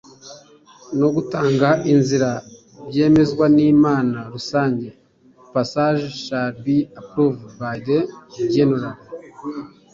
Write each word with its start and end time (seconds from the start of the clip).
no 0.99 1.07
gutanga 1.15 1.69
inzira 1.93 2.29
byemezwa 2.87 3.45
n 3.55 3.57
inama 3.69 4.19
rusange 4.33 4.87
passage 5.53 6.05
shall 6.23 6.51
be 6.65 6.77
approved 7.01 7.41
by 7.61 7.75
the 7.87 7.99
general 8.55 8.95